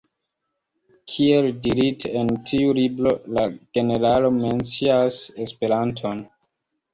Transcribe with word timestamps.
Kiel 1.15 1.49
dirite, 1.67 2.09
en 2.21 2.31
tiu 2.51 2.71
libro 2.77 3.11
la 3.35 3.45
generalo 3.79 4.33
mencias 4.39 5.21
Esperanton. 5.47 6.25